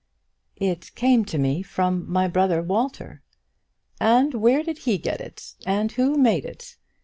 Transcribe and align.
"It 0.57 0.95
came 0.95 1.25
to 1.25 1.37
me 1.37 1.61
from 1.61 2.11
my 2.11 2.27
brother 2.27 2.63
Walter." 2.63 3.21
"And 3.99 4.33
where 4.33 4.63
did 4.63 4.79
he 4.79 4.97
get 4.97 5.21
it? 5.21 5.53
And 5.67 5.91
who 5.91 6.15
made 6.17 6.43
it? 6.43 6.75